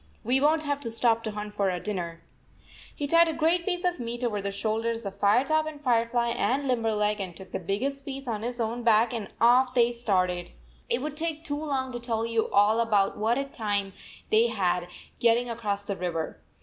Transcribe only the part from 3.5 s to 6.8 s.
piece of meat over the shoulders of Firetop and Firefly and